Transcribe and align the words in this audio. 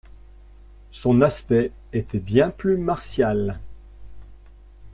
Son 0.89 1.21
aspect 1.21 1.71
était 1.93 2.17
bien 2.17 2.49
plus 2.49 2.75
martial. 2.75 3.59